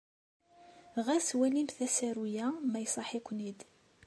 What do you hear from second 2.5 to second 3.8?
ma iṣaḥ-ikent-id.